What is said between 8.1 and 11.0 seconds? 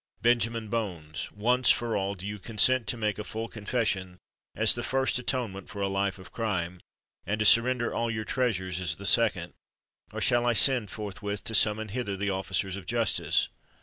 treasures as the second?—or shall I send